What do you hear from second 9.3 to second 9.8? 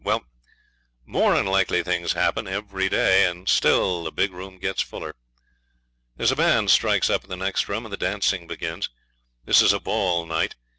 This is a